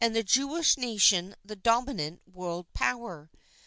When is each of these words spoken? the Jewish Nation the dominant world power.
the 0.09 0.23
Jewish 0.23 0.77
Nation 0.79 1.35
the 1.45 1.55
dominant 1.55 2.23
world 2.25 2.73
power. 2.73 3.29